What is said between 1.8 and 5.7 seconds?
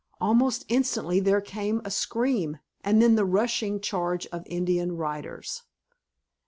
a scream and then the rushing charge of Indian riders.